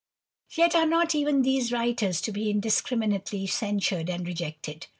Yet 0.49 0.73
are 0.75 0.87
not 0.87 1.13
even 1.13 1.43
these 1.43 1.71
writers 1.71 2.21
to 2.21 2.31
be 2.31 2.49
indiscriminately 2.49 3.45
censured 3.45 4.09
and 4.09 4.25
rejected. 4.27 4.87